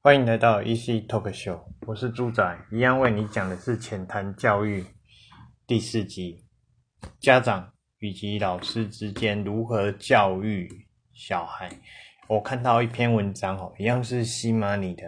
[0.00, 4.86] 欢迎来到 EC Talk Show，我是猪仔，一样为你讲的是浅谈教育
[5.66, 6.44] 第四集，
[7.18, 11.68] 家长以及老师之间如何教育小孩。
[12.28, 15.02] 我看到一篇文章哦，一样是西马里的，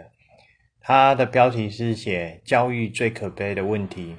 [0.81, 4.17] 它的标题是写教育最可悲的问题，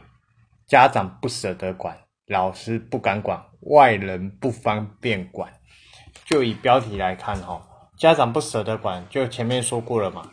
[0.66, 1.94] 家长不舍得管，
[2.28, 5.52] 老师不敢管，外人不方便管。
[6.24, 7.62] 就以标题来看哈，
[7.98, 10.32] 家长不舍得管，就前面说过了嘛。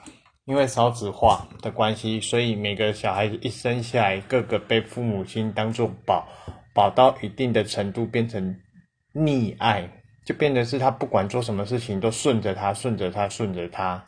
[0.49, 6.27] 因为少子化的关系，所以每个小孩子一生下来，个个被父母亲当做宝，
[6.73, 8.59] 宝到一定的程度变成
[9.13, 9.87] 溺爱，
[10.25, 14.03] 就变成是他不管做什么事情都顺着他，顺着他，顺着他，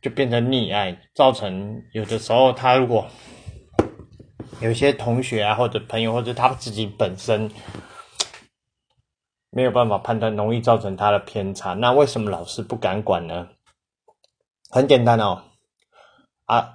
[0.00, 3.06] 就变成溺爱，造成有的时候他如果
[4.62, 7.50] 有些同学啊或者朋友或者他自己本身
[9.50, 11.74] 没有办法判断，容易造成他的偏差。
[11.74, 13.46] 那为什么老师不敢管呢？
[14.70, 15.42] 很简单哦，
[16.44, 16.72] 啊，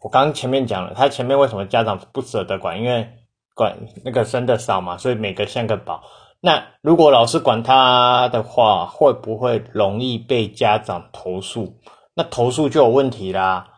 [0.00, 2.78] 我刚前面讲了，他前面为什么家长不舍得管？
[2.78, 3.08] 因为
[3.54, 6.02] 管那个生的少嘛，所以每个像个宝。
[6.40, 11.78] 那如果老师管他的话，会不会容易被家长投诉？
[12.14, 13.68] 那投诉就有问题啦。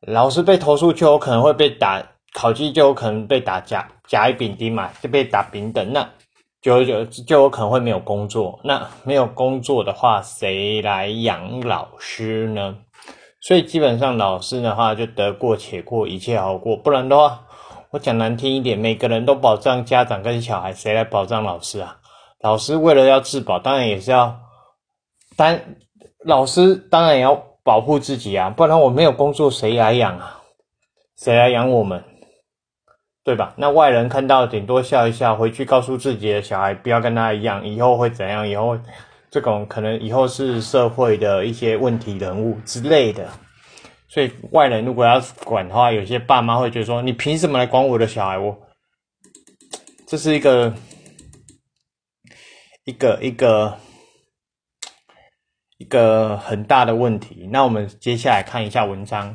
[0.00, 2.02] 老师被投诉就有可能会被打，
[2.34, 5.92] 考绩就有可能被打甲甲乙丙丁嘛，就被打丙等。
[5.92, 6.08] 那
[6.64, 12.74] 就就就有可能会没有工作，那没有工作的话，谁来养老师呢？
[13.42, 16.74] 所以基本上老师的话就得过且过，一切好过。
[16.74, 17.42] 不然的话，
[17.90, 21.98] 我讲难听一点，每个人都保障家长跟小孩，谁来保障老师啊？
[22.40, 24.34] 老师为了要自保，当然也是要，
[25.36, 25.76] 单
[26.24, 30.40] 老师当然也要保护自己啊，不然我没有工作，谁来养啊？
[31.18, 32.02] 谁来养我们？
[33.24, 33.54] 对吧？
[33.56, 38.46] 那外人看到顶多笑一笑，回去告诉自己的小孩不要跟他一样，以后会怎样？
[38.46, 38.78] 以后
[39.30, 43.26] 这种可能以后是社会的一些问题人物之类的。
[44.08, 48.56] 所以外人如果要管的话，有些爸妈会觉得说：“你凭什么来管我的小孩？”我
[50.06, 50.74] 这是一个
[52.84, 53.78] 一个一个
[55.78, 57.48] 一个很大的问题。
[57.50, 59.34] 那我们接下来看一下文章。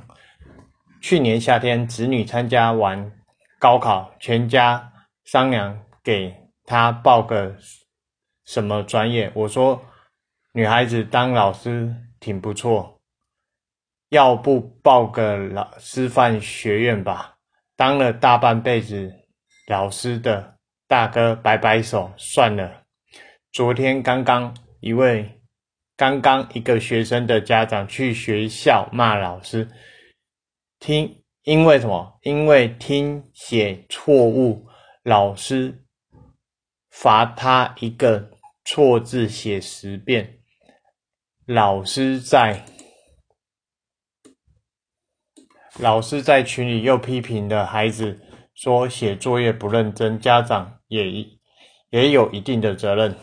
[1.02, 3.12] 去年夏天，子女参加完。
[3.59, 4.94] 高考，全家
[5.25, 6.34] 商量给
[6.64, 7.53] 他报个
[8.46, 9.30] 什么专业。
[9.36, 9.84] 我说，
[10.53, 13.02] 女孩子当老师挺不错，
[14.08, 17.36] 要不报个老师范学院吧？
[17.75, 19.14] 当了大半辈子
[19.68, 20.56] 老师的
[20.88, 22.84] 大哥摆摆手，算了。
[23.52, 25.42] 昨天刚刚一位
[25.98, 29.68] 刚刚一个学生的家长去学校骂老师，
[30.80, 31.19] 听。
[31.50, 32.20] 因为什么？
[32.22, 34.68] 因为听写错误，
[35.02, 35.84] 老师
[36.92, 38.30] 罚他一个
[38.64, 40.42] 错字写十遍。
[41.48, 42.64] 老师在
[45.80, 48.20] 老师在群里又批评的孩子
[48.54, 51.26] 说写作业不认真，家长也
[51.90, 53.18] 也有一定的责任。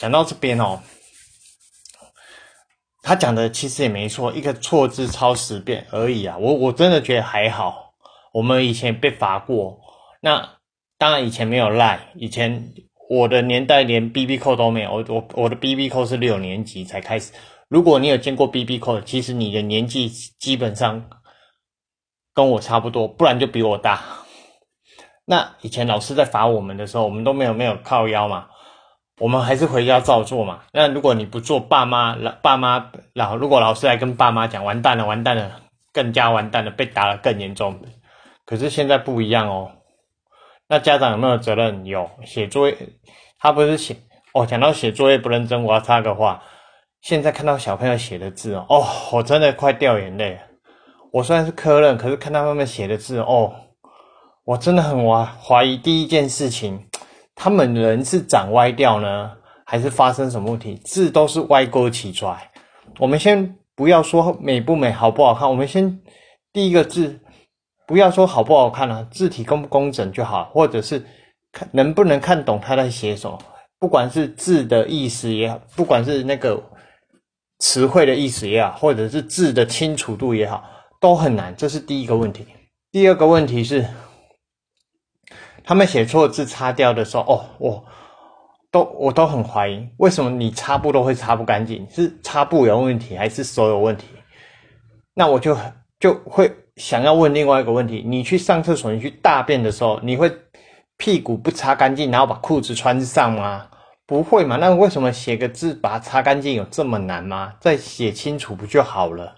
[0.00, 0.82] 讲到这边哦。
[3.06, 6.36] 他讲的其实也没错，一个错字抄十遍而已啊！
[6.38, 7.94] 我我真的觉得还好。
[8.32, 9.78] 我们以前被罚过，
[10.20, 10.56] 那
[10.98, 12.72] 当然以前没有赖，以前
[13.08, 14.90] 我的年代连 B B 扣都没有。
[14.90, 17.32] 我我我的 B B 扣是六年级才开始。
[17.68, 21.08] 如果你有见过 B B 扣，其实你的年纪基本上
[22.34, 24.02] 跟我差不多，不然就比我大。
[25.24, 28.48] 那以前老师在罚我们的时候，我们都没有没有靠腰嘛。
[29.18, 30.60] 我们还是回家照做嘛。
[30.72, 35.62] 那如果你不做，爸妈老爸妈老，如果老师来跟爸妈讲，完蛋了，完蛋了，
[35.92, 37.80] 更加完蛋了，被打了更严重。
[38.44, 39.70] 可是现在不一样哦。
[40.68, 41.86] 那家长有没有责任？
[41.86, 42.10] 有。
[42.24, 42.76] 写作业，
[43.38, 43.96] 他不是写
[44.34, 44.44] 哦。
[44.44, 46.42] 讲到写作业不认真，我要插个话。
[47.00, 50.38] 现在看到小朋友写的字哦，我真的快掉眼泪。
[51.12, 53.54] 我虽然是科任，可是看到他们写的字哦，
[54.44, 56.86] 我真的很怀怀疑第一件事情。
[57.38, 59.30] 他们人是长歪掉呢，
[59.64, 60.74] 还是发生什么问题？
[60.76, 62.50] 字都是歪勾起出来。
[62.98, 66.00] 我们先不要说美不美、好不好看，我们先
[66.50, 67.20] 第一个字，
[67.86, 71.04] 不要说好不好看了，字体工不工整就好，或者是
[71.52, 73.38] 看能不能看懂他在写什么。
[73.78, 76.60] 不管是字的意思也好，不管是那个
[77.58, 80.64] 词汇的意思也好，或者是字的清楚度也好，
[80.98, 81.54] 都很难。
[81.54, 82.46] 这是第一个问题。
[82.90, 83.84] 第二个问题是。
[85.66, 87.84] 他们写错字擦掉的时候，哦，我
[88.70, 91.84] 都我都很怀疑，为什么你擦布都会擦不干净？
[91.90, 94.06] 是擦布有问题，还是手有问题？
[95.12, 95.56] 那我就
[95.98, 100.30] 就会想要问另外一个问题：你去上厕所，你去大便的时候，你会
[100.96, 103.66] 屁股不擦干净，然后把裤子穿上吗？
[104.06, 104.56] 不会嘛？
[104.56, 107.54] 那为什么写个字把它擦干净有这么难吗？
[107.58, 109.34] 再写清楚不就好了？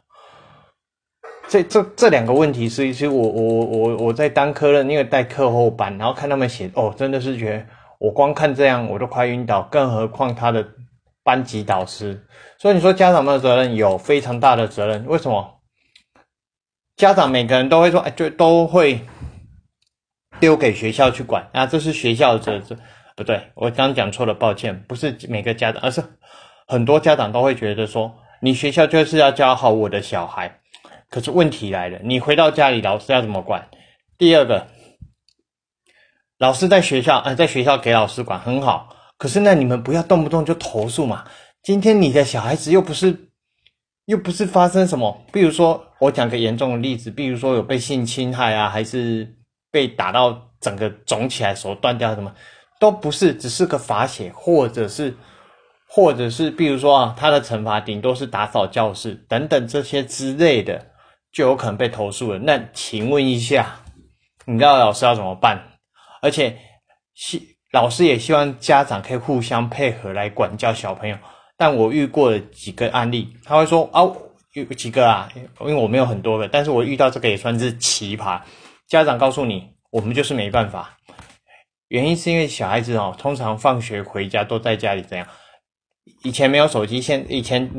[1.48, 7.66] 这这这两个问题，是其实我我我我在当科任，因为带课后班，然后看他们写，哦，真的是觉得
[7.98, 10.66] 我光看这样我都快晕倒，更何况他的
[11.24, 12.22] 班级导师。
[12.58, 15.58] 所以你说家长们的责任有非常大的责任，为什么？
[16.96, 19.00] 家长每个人都会说，哎，就都会
[20.38, 22.62] 丢给学校去管啊，这是学校的责任。
[23.16, 26.04] 不对，我刚讲错了，抱歉，不是每个家长，而是
[26.66, 28.12] 很多家长都会觉得说，
[28.42, 30.60] 你学校就是要教好我的小孩。
[31.10, 33.68] 可是问题来了，你回到家里，老师要怎么管？
[34.16, 34.66] 第二个，
[36.38, 41.24] 老师在学校，呃，在学校给老师管很好，可是那你们不要动不动就投诉嘛。
[41.62, 43.30] 今天你的小孩子又不是，
[44.06, 49.36] 又不是发生什么，比如说我讲个严重的例子，比如说有被性侵害啊，还是
[49.70, 52.34] 被打到整个肿起来，手断掉什么。
[52.80, 55.16] 都不是，只是个罚写，或者是，
[55.88, 60.87] 或者是，比如说啊，他的惩罚顶多是打扫教室等等这些之类的，
[61.38, 62.38] 就有可能被投诉了。
[62.40, 63.76] 那请问一下，
[64.44, 65.56] 你知道老师要怎么办？
[66.20, 66.58] 而且
[67.14, 71.16] 希老师也希望家长可以互相配合来管教小朋友。
[71.56, 74.02] 但我遇过了几个案例，他会说啊，
[74.54, 75.28] 有几个啊，
[75.60, 78.40] 因为我没有很多个，但是我遇到这个也算是奇葩。
[78.88, 80.98] 家长告诉你，我们就是没办法。
[81.86, 85.24] 原因是因为小孩子哦，通常放学回家都在家里这样。
[86.24, 87.70] 以前没有手机，现以前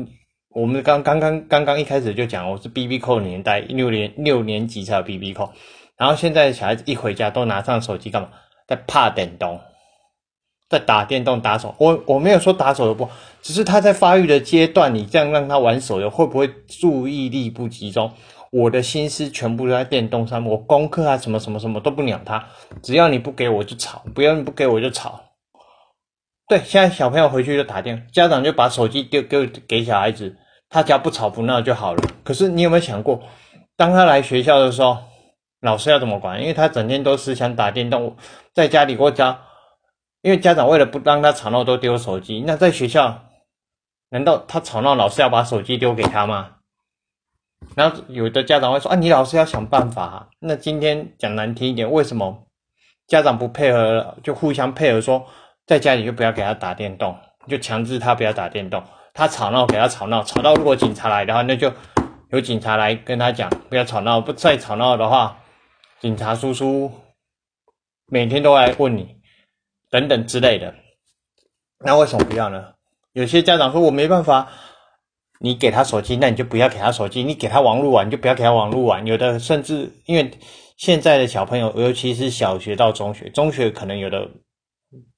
[0.52, 5.52] 我们刚刚刚刚刚一开始就讲，我是 B B 扣年代，六年六年级才有 B B 扣。
[5.96, 8.30] 然后现在小孩子一回家都拿上手机干嘛？
[8.66, 9.60] 在怕电动，
[10.68, 11.76] 在打电动打手。
[11.78, 13.08] 我我没有说打手游不，
[13.40, 18.10] 只是他在发育的阶段，你这样让他玩手游，会不会注意力不集中？
[18.50, 22.44] 我的心思全部都在电动上，我功课啊什么什么什么都不鸟他，
[22.82, 25.20] 只要你不给我就吵，不要你不给我就吵。
[26.50, 30.36] 对，现在小朋友回去就打电，家长就把手机丢给给小孩子，
[30.68, 32.02] 他家不吵不闹就好了。
[32.24, 33.22] 可是你有没有想过，
[33.76, 34.98] 当他来学校的时候，
[35.60, 36.40] 老师要怎么管？
[36.40, 38.16] 因为他整天都是想打电动，
[38.52, 39.42] 在家里或家，
[40.22, 43.26] 因为家长为了不让他吵闹都丢手机，那在学校，
[44.08, 46.56] 难道他吵闹，老师要把手机丢给他吗？
[47.76, 52.42] 然后有的家长会说：“啊，你老师要想办法。”那今天讲难听一点，为什么
[53.06, 55.24] 家长不配合了，就互相配合，说
[55.70, 58.82] 在家里就不要给他打电动，就强制他不要打电动。
[59.14, 61.72] 他吵闹给他吵闹，吵到如果警察来的话，那就
[62.30, 65.38] 有警察来跟他讲不要吵闹，不再吵闹的话，
[66.00, 66.90] 警察叔叔
[68.08, 69.14] 每天都来问你
[69.92, 70.74] 等等之类的。
[71.84, 72.72] 那为什么不要呢？
[73.12, 74.48] 有些家长说我没办法。
[75.42, 79.06] 你给他手机，那你就不要给他手机；你给他网络玩，你就不要给他网络玩。
[79.06, 80.30] 有的甚至因为
[80.76, 84.28] 现在的小朋友，尤其是小学到中学，中学可能有的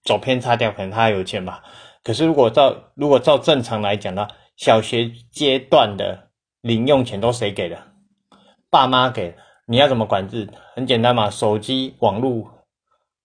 [0.04, 1.62] 走偏差掉，可能他有钱吧。
[2.04, 4.26] 可是如果照如果照正常来讲呢，
[4.56, 6.30] 小学阶段的
[6.60, 7.78] 零用钱都谁给的？
[8.70, 9.34] 爸妈给。
[9.68, 10.48] 你要怎么管制？
[10.74, 12.50] 很简单嘛，手机网络，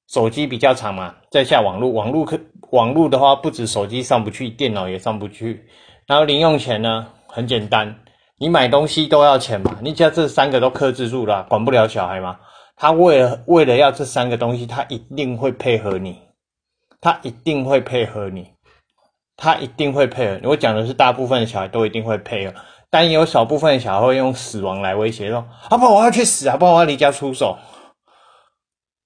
[0.08, 2.40] 手机比较长嘛，再下网络，网络可
[2.70, 5.68] 网络的话，不止手机上不去，电脑也上不去。
[6.06, 7.94] 然后零用钱呢，很简单，
[8.38, 12.40] 你买东西都要钱嘛，你只要这三个都克制住了，管不了小孩嘛。
[12.76, 16.22] 他为了为了要这三个东西，他一定会配合你，
[17.00, 18.54] 他一定会配合你，
[19.36, 20.50] 他一定会配合。
[20.50, 22.54] 我讲的是大部分的小孩都一定会配合，
[22.90, 27.58] 但也有少部分的小孩会用死亡来威胁说：“啊不，我要去死啊，不我要离家出走。”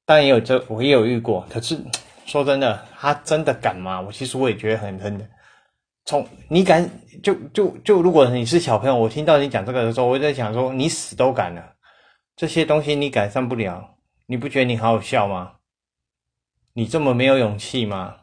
[0.05, 1.45] 当然也有这，我也有遇过。
[1.50, 1.77] 可是
[2.25, 4.01] 说真的，他真的敢吗？
[4.01, 5.29] 我其实我也觉得很很。
[6.05, 6.89] 从你敢
[7.21, 11.63] 就就就，如果你是小朋友，我听到你讲这个的时候，我在想说，你死都敢了，
[12.36, 13.95] 这些东西你改善不了，
[14.25, 15.51] 你不觉得你好好笑吗？
[16.73, 18.15] 你这么没有勇气吗？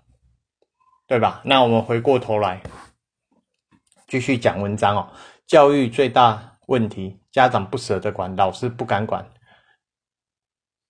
[1.06, 1.40] 对吧？
[1.44, 2.62] 那我们回过头来
[4.06, 5.10] 继续讲文章哦。
[5.46, 9.30] 教育最大问题，家长不舍得管，老师不敢管，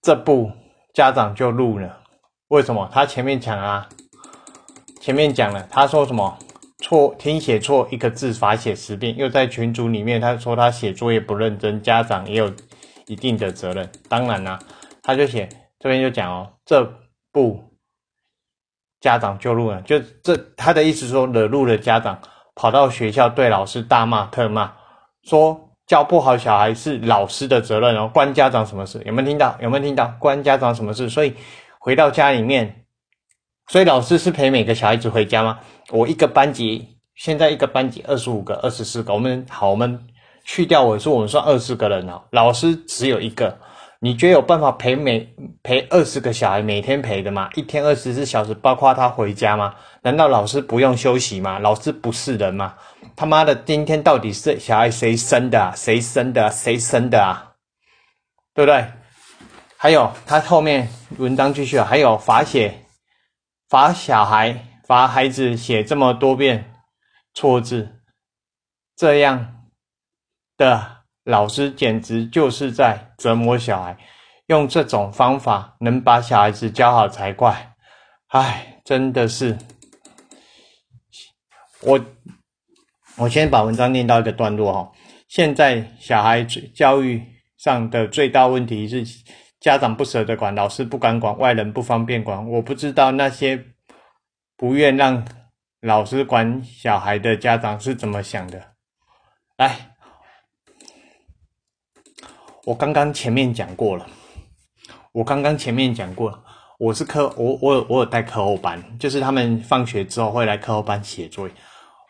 [0.02, 0.50] 这步
[0.92, 2.02] 家长就怒了。
[2.48, 2.88] 为什么？
[2.92, 3.88] 他前面讲啊，
[5.00, 6.38] 前面讲了，他说什么？
[6.80, 12.54] 错听写错一个字罚写十遍，又在群组里面他说他写作业不认真，家长也有
[13.06, 13.90] 一定的责任。
[14.08, 14.58] 当然啦，
[15.02, 15.48] 他就写
[15.80, 16.84] 这边就讲哦，这
[17.32, 17.73] 不
[19.00, 22.20] 家长就录了，就这他的意思说惹怒了家长，
[22.54, 24.73] 跑到学校对老师大骂特骂，
[25.23, 29.00] 说教不好小孩是老师的责任哦，关家长什么事？
[29.06, 29.56] 有没有听到？
[29.61, 30.12] 有没有听到？
[30.18, 31.08] 关家长什么事？
[31.08, 31.35] 所以
[31.78, 32.85] 回到家里面，
[33.68, 35.61] 所以老师是陪每个小孩子回家吗？
[35.90, 39.14] 我一个班级，现在一个班级二十五个、二十四个。
[39.14, 40.06] 我们好，我们
[40.44, 42.23] 去掉尾数，我们算二十个人哦。
[42.32, 43.58] 老师只有一个，
[44.00, 47.50] 你觉得有办法陪每陪二十个小孩每天陪的吗？
[47.55, 49.75] 一天二十四小时，包括他回家吗？
[50.02, 51.59] 难道老师不用休息吗？
[51.59, 52.76] 老师不是人吗？
[53.17, 55.75] 他妈的，今天到底是小孩谁生的？
[55.75, 56.49] 谁生的？
[56.50, 57.55] 谁生的啊？
[58.55, 58.87] 对不对？
[59.76, 60.88] 还有他后面
[61.19, 62.85] 文章继续啊，还有罚写
[63.69, 66.73] 罚小孩罚孩子写这么多遍
[67.35, 68.00] 错字，
[68.97, 69.64] 这样
[70.57, 70.99] 的。
[71.25, 73.98] 老师简直就是在折磨小孩，
[74.46, 77.75] 用这种方法能把小孩子教好才怪。
[78.28, 79.58] 唉，真的是。
[81.82, 82.00] 我
[83.16, 84.92] 我先把文章念到一个段落哈。
[85.26, 87.22] 现在小孩子教育
[87.56, 89.04] 上的最大问题是，
[89.60, 92.48] 家长不舍得管，老师不敢管，外人不方便管。
[92.48, 93.62] 我不知道那些
[94.56, 95.26] 不愿让
[95.80, 98.75] 老师管小孩的家长是怎么想的。
[99.56, 99.96] 来。
[102.68, 104.06] 我刚刚前面讲过了，
[105.12, 106.38] 我刚刚前面讲过了，
[106.78, 111.54] 我是课我我有我有带课后班，就是他们放学之后会来课后班写作业。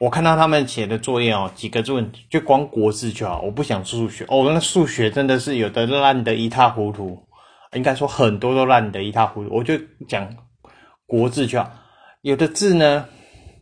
[0.00, 1.92] 我看到他们写的作业哦，几个字
[2.28, 4.50] 就光国字就好，我不想数学哦。
[4.52, 7.16] 那数学真的是有的烂的一塌糊涂，
[7.74, 9.54] 应该说很多都烂的一塌糊涂。
[9.54, 9.74] 我就
[10.08, 10.28] 讲
[11.06, 11.70] 国字就好，
[12.22, 13.06] 有的字呢，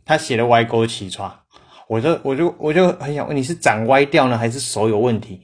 [0.03, 1.31] 他写的歪勾起床，
[1.87, 5.43] 我就我就我就很想问，你是长歪掉呢，还是手有问题，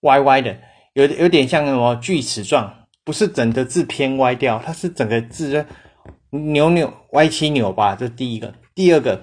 [0.00, 0.56] 歪歪的？
[0.96, 2.74] 有有点像什么锯齿状，
[3.04, 5.66] 不是整个字偏歪掉，它是整个字
[6.30, 7.94] 扭扭歪七扭八。
[7.94, 9.22] 这第一个，第二个，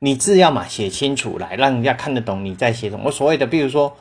[0.00, 3.04] 你字要嘛写清楚来，让人家看得懂你在写什么。
[3.06, 3.96] 我所谓的，比如说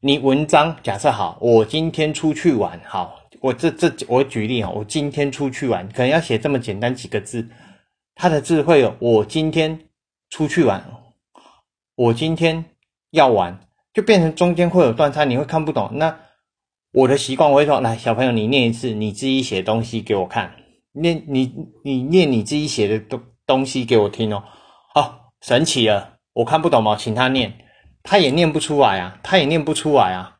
[0.00, 7.46] 你文章假设好，我今天出去玩，好，我这这我举例啊，我今天出去玩，可能要写这么简单几个字，
[8.14, 9.80] 它的字会有我今天
[10.30, 10.82] 出去玩，
[11.94, 12.64] 我今天
[13.10, 13.60] 要玩。
[13.92, 15.90] 就变成中间会有断差，你会看不懂。
[15.94, 16.20] 那
[16.92, 20.54] 我的习惯我会说：来，小朋友，你念一次你自己写东西给我看，
[20.92, 21.52] 念你
[21.84, 24.44] 你念你自己写的东东西给我听哦。
[24.94, 26.96] 好，神奇了，我看不懂吗？
[26.96, 27.54] 请他念，
[28.02, 30.36] 他也念不出来啊，他也念不出来啊。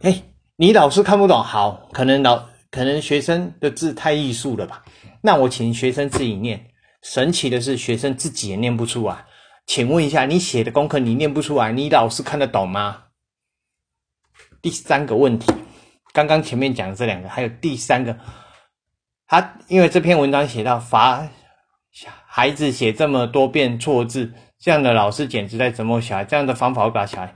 [0.00, 0.22] 哎，
[0.56, 4.84] 你老师看不懂，好，可能老可能学生的字太艺术了吧？
[5.20, 6.68] 那我请学生自己念。
[7.02, 9.24] 神奇的是，学生自己也念不出来。
[9.72, 13.04] 请问一下，你写的功课你念不出来，你老师看得懂吗？
[14.60, 15.50] 第三个问题，
[16.12, 18.18] 刚刚前面讲的这两个，还有第三个，
[19.26, 21.26] 他因为这篇文章写到罚
[22.26, 26.24] 孩子写这么多遍错字，这样的老师简直在折磨小孩。
[26.26, 27.34] 这样的方法会把小孩，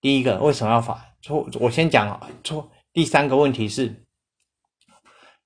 [0.00, 1.48] 第一个为什么要罚错？
[1.60, 2.68] 我先讲错。
[2.92, 4.02] 第三个问题是，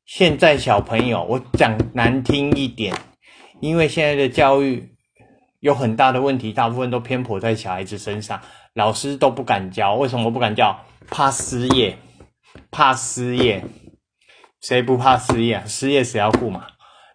[0.06, 2.96] 现在小朋友，我讲难听一点，
[3.60, 4.96] 因为现在的教育。
[5.60, 8.40] 有很大的问题，大部分都偏颇在小孩子身上，
[8.74, 9.94] 老师都不敢教。
[9.94, 10.84] 为什么不敢教？
[11.08, 11.98] 怕失业，
[12.70, 13.64] 怕失业。
[14.60, 15.64] 谁不怕失业啊？
[15.66, 16.66] 失业谁要顾嘛？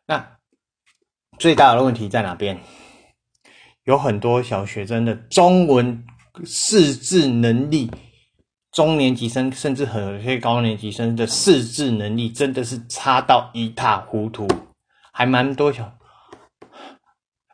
[0.07, 0.37] 那
[1.37, 2.59] 最大的问题在哪边？
[3.83, 6.03] 有很多小学生的中文
[6.43, 7.91] 识字能力，
[8.71, 14.47] 中年级生甚至很有些高年级生的识字能力真的是差到一塌糊涂，
[15.13, 15.97] 还蛮多小。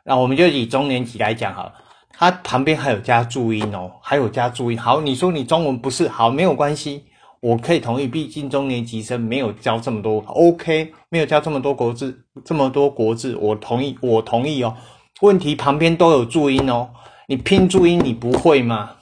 [0.04, 1.74] 那我们就以中年级来讲好了，
[2.10, 4.78] 它旁边还有加注音哦，还有加注音。
[4.78, 7.04] 好，你说你中文不是好，没有关系，
[7.40, 8.08] 我可以同意。
[8.08, 14.76] 毕竟中年级生没有教这么多，OK，没有教这么多国字，这么多国字，我同意，我同意哦。
[15.20, 16.90] 问题旁边都有注音哦，
[17.28, 18.96] 你拼注音你不会吗？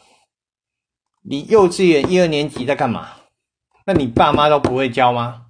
[1.23, 3.09] 你幼稚园一二年级在干嘛？
[3.87, 5.47] 那你爸妈都不会教吗？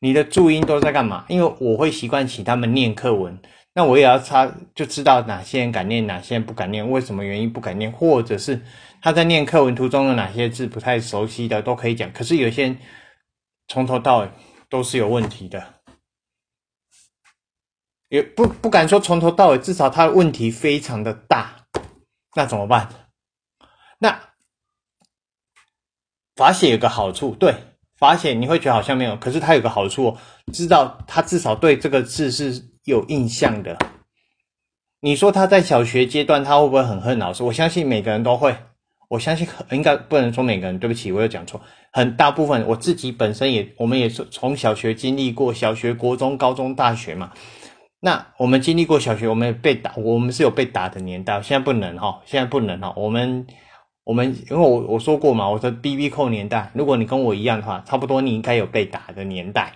[0.00, 1.24] 你的注音都在干嘛？
[1.28, 3.40] 因为我会习惯请他们念课文。
[3.78, 8.62] 那我也要查，就知道哪些人敢念，哪些人不敢念，为什么原因不敢念，或者是
[9.02, 12.10] 他在念课文途中的哪些字不太熟悉的，都可以讲。
[12.10, 12.78] 可是有些人
[13.68, 14.30] 从头到尾
[14.70, 15.74] 都是有问题的，
[18.08, 21.66] 也不不敢说从头到尾，至少他的问题非常的大。
[22.34, 22.88] 那怎么办？
[23.98, 24.18] 那
[26.34, 27.54] 罚写有个好处，对，
[27.98, 30.16] 罚写你会觉得好像没有，可是它有个好处，
[30.50, 32.74] 知道他至少对这个字是。
[32.86, 33.76] 有印象的，
[35.00, 37.42] 你说他在小学阶段他会不会很恨老师？
[37.42, 38.56] 我相信每个人都会，
[39.08, 40.78] 我相信应该不能说每个人。
[40.78, 41.60] 对不起，我有讲错，
[41.92, 47.32] 很大部分我自己本身也，我们也是从小学经历过小学、国中、高中、大学嘛。
[47.98, 52.94] 那我们经历过小学，我们被打，我们是有被打的年代，现在不能哈，现在不能哈。
[52.96, 53.44] 我们
[54.04, 59.72] 我们因为我我说过嘛，我说 B B 扣年代，如果你跟我一样的话，差不多你应该有被打的年代，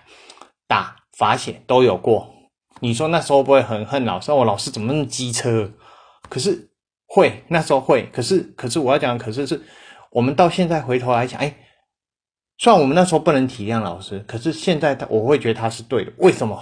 [0.65, 2.33] 打罚写都有过。
[2.81, 4.31] 你说那时候不会很恨老师？
[4.31, 5.71] 我老师怎么那么机车？
[6.29, 6.69] 可是
[7.05, 9.61] 会那时候会，可是可是我要讲，可是是
[10.11, 11.55] 我们到现在回头来讲，哎，
[12.57, 16.11] 虽然我们那时候不能体谅老师，可是现在他我会觉得他是对的。
[16.17, 16.61] 为什么？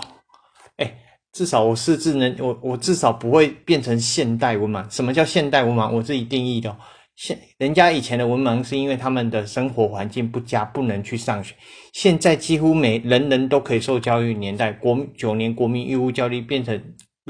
[0.77, 0.93] 哎，
[1.31, 4.87] 至少我是智能，我我至少不会变成现代文盲。
[4.93, 5.91] 什么叫现代文盲？
[5.91, 6.75] 我自己定义的。
[7.19, 11.53] 现人家以前的文盲是因为他们的生活环境不佳，不能去上学。
[11.91, 16.81] 现在几乎每人人都可以受教育，年代国九年国民义务教育变成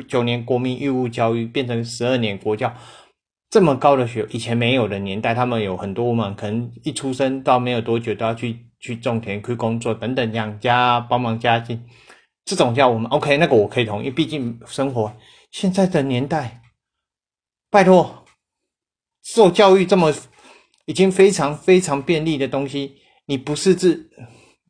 [0.08, 2.72] 九年国民义务教育变成十二年国教，
[3.50, 11.84] 这么高的学以前没有的年代，他们有很多嘛，可能一出生到没有多久都要去去种田、去工作等等养家帮忙家境，
[12.46, 15.12] 这种叫我们 OK，那个我可以同意，毕竟生活
[15.50, 16.62] 现在的年代，
[17.72, 18.19] 拜托。
[19.34, 20.12] 受教育这么
[20.86, 22.96] 已经非常非常便利的东西，
[23.28, 24.10] 你不识字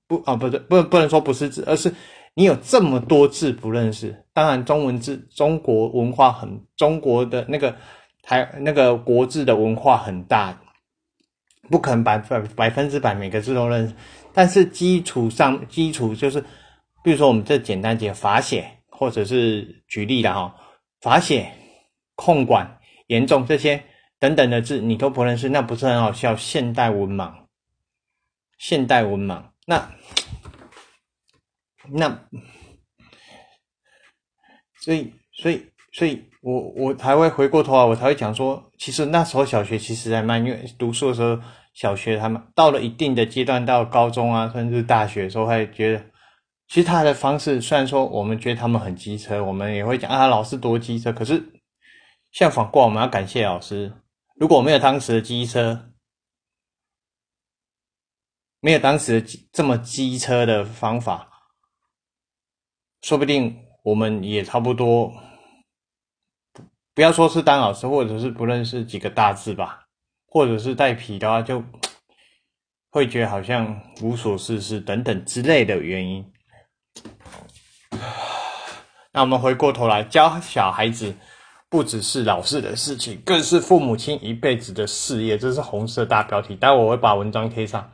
[0.05, 0.35] 不啊？
[0.35, 1.93] 不对，不不能说不识字，而是
[2.33, 4.25] 你有这么多字不认识。
[4.33, 7.73] 当然，中文字中国文化很中国的那个
[8.21, 10.59] 台那个国字的文化很大，
[11.69, 13.95] 不可能百百百分之百每个字都认识。
[14.33, 16.41] 但是基础上基础就是，
[17.01, 20.53] 比如说我们这简单节法写，或者是举例的哈，
[20.99, 21.49] 法写、
[22.15, 23.81] 控管、严重这些。
[24.19, 26.35] 等等的字你都不认识，那不是很好笑？
[26.35, 27.33] 现代文盲，
[28.57, 29.91] 现代文盲，那
[31.91, 32.27] 那，
[34.81, 41.39] 所以所以所以，我我才会回过头来，我才会讲说，其实那时候小学其实还蛮，因为读书的时候，
[41.73, 46.05] 小学他们到了一定的阶段，到高中啊，甚至大学的时候，会觉得，
[46.67, 51.41] 其实他的方式虽然说我们觉得他们很机车，我们也会讲啊，老师多机车，可是
[52.31, 53.93] 像反过，我们要感谢老师。
[54.39, 55.91] 如果没有当时的机车，
[58.61, 61.29] 没有当时的这么机车的方法，
[63.01, 65.13] 说不定我们也差不多。
[66.93, 69.85] 不要说是当老师，或者是不认识几个大字吧，
[70.25, 71.61] 或者是带皮的话，就
[72.91, 76.25] 会觉得好像无所事事等等之类的原因。
[79.11, 81.13] 那我们回过头来教小孩子。
[81.69, 85.37] 不只是老师的事情，更是父母亲一辈子的事业。
[85.37, 87.91] 这是红色大标题，待会我会把文章贴上。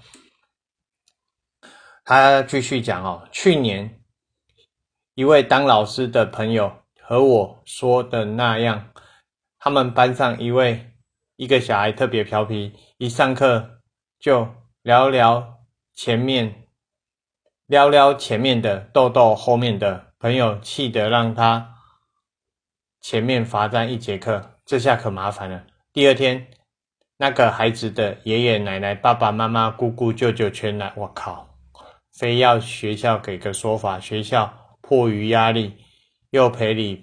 [2.05, 4.01] 他继续讲哦，去年
[5.13, 8.91] 一位当老师的朋友和我说的那样，
[9.59, 10.93] 他们班上一位
[11.35, 13.81] 一个小孩特别调皮，一上课
[14.19, 14.47] 就
[14.83, 16.69] 聊聊前面，
[17.67, 21.74] 聊聊前面的，逗逗后面的朋友，气得让他。
[23.07, 25.63] 前面罚站一节课，这下可麻烦了。
[25.93, 26.47] 第二天，
[27.17, 31.47] 那个孩子的爷爷奶奶、爸爸妈妈、姑姑、舅舅全来，我靠，
[32.11, 33.99] 非要学校给个说法。
[33.99, 35.75] 学校迫于压力，
[36.31, 36.99] 又赔礼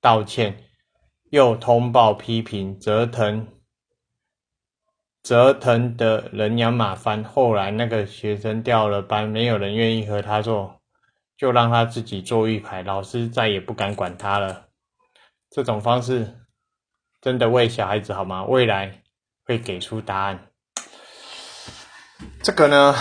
[0.00, 0.56] 道歉，
[1.32, 3.48] 又通报批评，折腾，
[5.24, 7.24] 折腾的人仰马翻。
[7.24, 10.80] 后来那个学生调了班，没有人愿意和他做，
[11.36, 14.68] 就让他自己做玉牌，老师再也不敢管他了。
[15.54, 16.34] 这种方式
[17.20, 18.42] 真的为小孩子好吗？
[18.42, 19.02] 未来
[19.44, 20.48] 会给出答案。
[22.42, 22.92] 这个呢，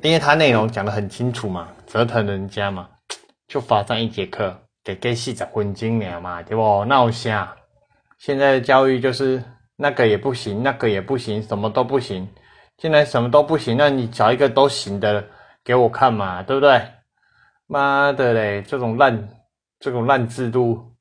[0.00, 2.88] 因为他内容讲的很清楚嘛，折腾人家嘛，
[3.46, 6.86] 就罚站一节课，给给四十分钟了嘛，对不？
[6.86, 7.54] 闹下，
[8.16, 9.44] 现在的教育就是
[9.76, 12.26] 那个也不行，那个也不行，什么都不行。
[12.78, 15.28] 既然什么都不行，那你找一个都行的
[15.62, 16.80] 给我看嘛，对不对？
[17.68, 18.62] 妈的嘞！
[18.62, 19.28] 这种烂，
[19.80, 20.92] 这种烂制度，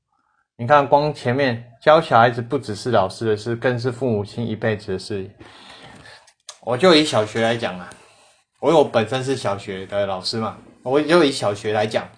[0.58, 5.30] 你看，光前面教小孩子不只是老师的事，更是父母亲一辈子的事。
[6.62, 7.88] 我就以小学来讲啊，
[8.60, 12.10] 我我本身是小学的老师嘛，我就以小学来讲，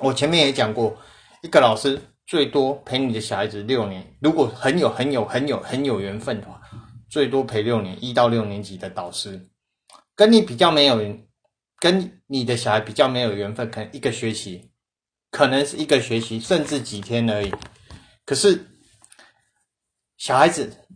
[0.00, 0.96] 我前面也讲过，
[1.42, 6.60] 一个老师最多陪你的小孩子六年，如果很有很有很有很有缘分的话，
[7.08, 9.40] 最多陪六年，一到六年级的导师，
[10.16, 10.98] 跟你比较没有。
[11.80, 14.70] 跟你的小孩比较没有缘分，可能一个学期，
[15.30, 17.50] 可能是一个学期，甚至几天而已。
[18.26, 18.66] 可是
[20.18, 20.86] 小孩子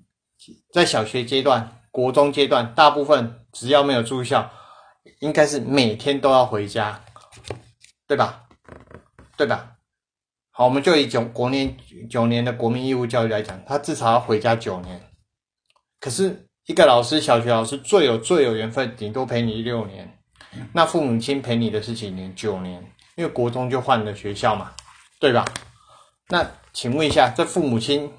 [0.72, 4.50] 在小学阶段、国中阶段，大部分只要没有住校，
[5.20, 7.02] 应该是每天都要回家，
[8.06, 8.44] 对吧？
[9.38, 9.78] 对吧？
[10.50, 11.76] 好，我们就以九国年
[12.10, 15.00] 九年的国民义务教育来讲，他至少要回家九年。
[15.98, 20.20] 可是一个老师，小学老师最有最有缘分，顶多陪你六年。
[20.72, 22.34] 那父母亲陪你的是几年？
[22.34, 22.84] 九年，
[23.16, 24.72] 因为国中就换了学校嘛，
[25.20, 25.44] 对吧？
[26.28, 28.12] 那请问一下，这父母亲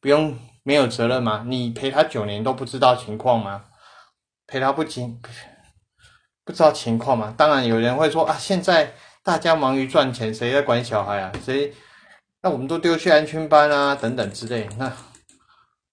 [0.00, 1.44] 不用没有责任吗？
[1.46, 3.64] 你陪他九年都不知道情况吗？
[4.46, 5.20] 陪他不清
[6.44, 7.34] 不知道情况吗？
[7.36, 11.32] 当然有人会说啊，现在大家忙于赚钱，谁在管小孩啊？
[11.44, 11.72] 谁？
[12.42, 14.68] 那我们都丢去安全班啊，等等之类。
[14.76, 14.92] 那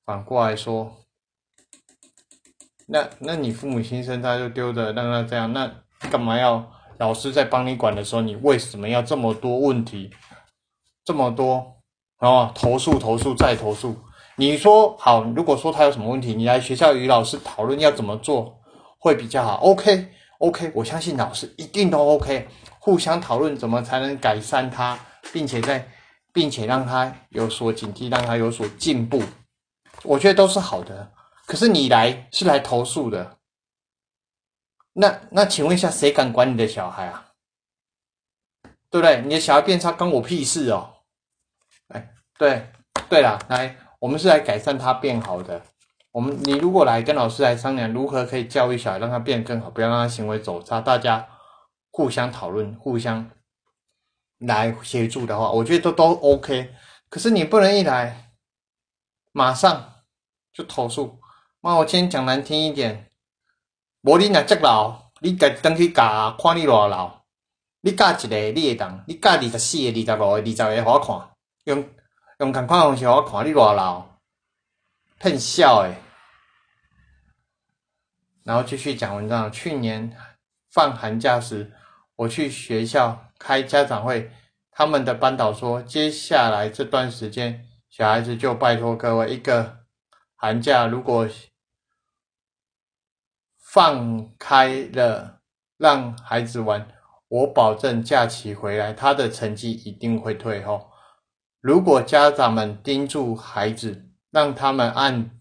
[0.05, 1.00] 反过来说，
[2.93, 5.71] 那那你父母亲生他就丢着让他这样，那
[6.09, 10.11] 干嘛要老师在帮你管的时候，你为什么要这么多问题，
[11.05, 11.77] 这么多
[12.19, 13.95] 然哦投诉投诉再投诉？
[14.35, 18.59] 你说好，如果说他有什么问题，你来学校与老师讨论要怎么做
[18.99, 19.55] 会比较好。
[19.61, 22.45] OK OK，我相信老师一定都 OK，
[22.79, 24.99] 互相讨论怎么才能改善他，
[25.31, 25.87] 并且在
[26.33, 29.23] 并且让他有所警惕，让他有所进步，
[30.03, 31.09] 我觉得都是好的。
[31.51, 33.37] 可是你来是来投诉的，
[34.93, 37.33] 那那请问一下，谁敢管你的小孩啊？
[38.89, 39.21] 对不对？
[39.23, 40.93] 你的小孩变差，关我屁事哦！
[41.89, 42.71] 哎，对
[43.09, 45.61] 对了，来，我们是来改善他变好的。
[46.11, 51.27] 我们你如果来跟老师来商量如何可以教育小孩，让他变更好，不要让他行为走差，大家
[51.91, 53.29] 互相讨论，互相。
[54.39, 56.73] 来协助的话，我觉得都都 OK。
[57.09, 58.31] 可是你不能一来，
[59.33, 59.95] 马上
[60.53, 61.20] 就投诉。
[61.63, 63.07] 妈，我今天讲难听一点，
[64.01, 67.21] 无你若这老，你家登去教，看你偌老。
[67.81, 71.29] 你教一个，你会当；你教二十四个、二十六个、二十个，互我看。
[71.65, 71.87] 用
[72.39, 74.03] 用同款方式，互我看你偌老，
[75.19, 75.95] 骗笑诶。
[78.43, 79.51] 然后继续讲文章。
[79.51, 80.17] 去年
[80.71, 81.71] 放寒假时，
[82.15, 83.27] 我去学校。
[83.37, 84.31] 开家长会，
[84.71, 89.79] 他们的班导说，接下来这段时间，小孩子就拜托各位，一个
[90.35, 91.27] 寒假如果
[93.71, 95.39] 放开了
[95.77, 96.89] 让孩子玩，
[97.29, 100.89] 我保证假期回来他的成绩一定会退后。
[101.61, 105.39] 如果家长们盯住孩子，让他们按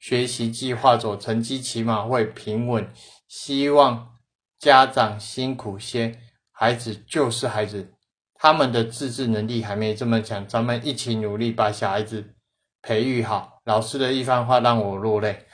[0.00, 2.92] 学习计划走，成绩起码会平稳。
[3.28, 4.16] 希望
[4.58, 6.18] 家长辛苦些。
[6.50, 7.92] 孩子就是孩子，
[8.34, 12.34] 他们的自制能力还没这么强，咱们一起努力把小孩子
[12.82, 13.60] 培育好。
[13.64, 15.46] 老师的一番话让我落泪。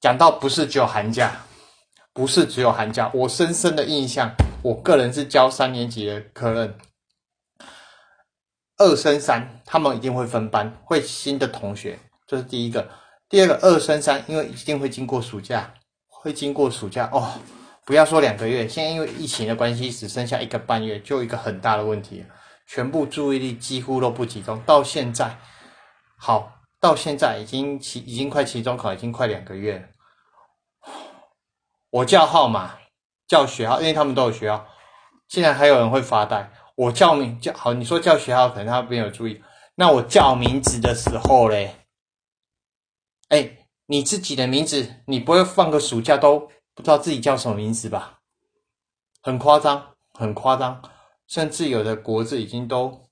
[0.00, 1.42] 讲到不是只有寒假，
[2.14, 6.74] 不是只有寒假，我深深的印象，我个人是教三年级的课任，
[8.78, 12.88] 二升三，他们一定会分班，会新的同学，这是第一个。
[13.28, 15.74] 第二个，二升三，因为一定会经过暑假，
[16.08, 17.32] 会经过暑假哦。
[17.84, 22.24] 不要说两个月，现在因为疫情的关系，只剩下一个半月，就一个很大的问题，
[22.66, 24.58] 全部注意力几乎都不集中。
[24.66, 25.38] 到现在，
[26.16, 29.88] 好，到现在已经期已经快期中考，已经快两个月了。
[31.90, 32.78] 我叫号码，
[33.28, 34.66] 叫学号，因为他们都有学号。
[35.28, 36.50] 竟然还有人会发呆。
[36.74, 39.42] 我叫名叫好，你说叫学号，可能他没有注意。
[39.74, 41.86] 那我叫名字的时候嘞，
[43.28, 46.50] 哎，你自己的名字，你不会放个暑假都？
[46.72, 48.20] 不知道自己叫什么名字吧，
[49.22, 50.82] 很夸张，很夸张，
[51.26, 53.09] 甚至有的国字已经都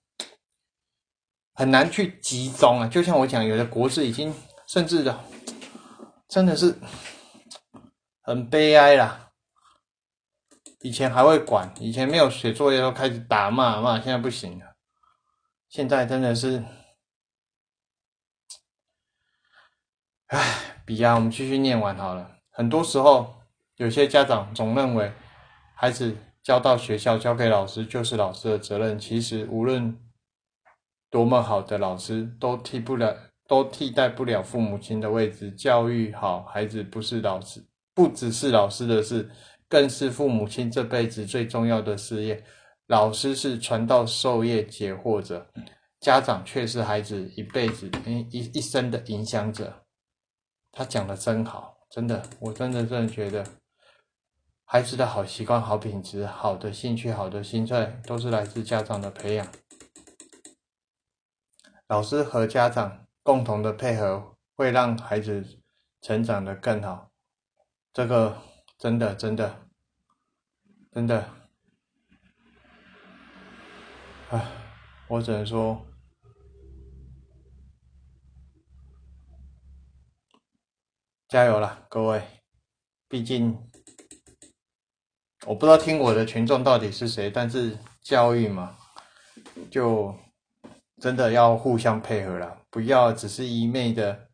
[1.59, 2.87] 很难去集中啊。
[2.87, 4.33] 就像我讲，有的国字已经
[4.68, 5.18] 甚至的，
[6.29, 6.79] 真的是
[8.23, 9.33] 很悲哀啦。
[10.83, 14.77] 以前还会管，以前没有写作业都开始打骂骂，现在不行了。
[15.68, 16.64] 现在真的是，
[20.29, 22.37] 唉，比啊，我们继续念完好了。
[22.53, 23.37] 很多时候。
[23.79, 25.12] 有些家长总认为，
[25.77, 28.99] 孩子交到学校、交给老师就是老师的责任。
[28.99, 29.97] 其实，无论
[31.11, 33.16] 多么好的老师，都替不了，
[33.47, 35.51] 都替代不了父母亲的位置。
[35.53, 39.31] 教育好孩子，不是老师，不只是老师的事，
[39.68, 42.44] 更是父母亲这辈子最重要的事业。
[42.87, 45.47] 老师是传道授业解惑者，
[46.01, 49.85] 家长却是孩子一辈子、一一一生的影响者。
[50.73, 53.44] 他讲的真好，真的，我真的真的觉得。
[54.64, 59.47] 孩子的好习惯、好品质、好的兴趣、好的心态，都是来自家长的培养。
[61.88, 65.59] 老师和家长共同的配合，会让孩子
[66.03, 67.11] 成长的更好。
[67.94, 68.42] 这个
[68.77, 69.66] 真的、真的、
[70.92, 71.31] 真的，
[74.29, 74.46] 唉，
[75.09, 75.87] 我只能说，
[81.27, 82.22] 加油了，各位！
[83.09, 83.66] 毕竟。
[85.46, 88.77] 我不知道听我的群众到底是谁，但是教育嘛，
[89.70, 90.14] 就
[91.00, 94.28] 真的要互相配合了，不要只是一昧的。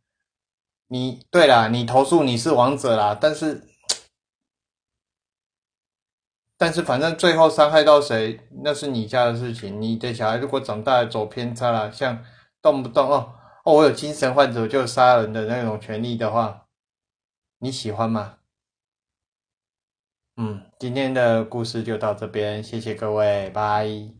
[0.89, 3.67] 你对啦，你投诉你是王者啦，但是
[6.57, 9.81] 但是反正最后伤害到谁，那是你家的事情。
[9.81, 12.25] 你的小孩如果长大走偏差了，像
[12.63, 16.67] 动不动哦哦，我有精神患者就杀人的那种权利的话，
[17.59, 18.39] 你喜欢吗？
[20.37, 24.13] 嗯，今天的故事就到这边，谢谢各位，拜。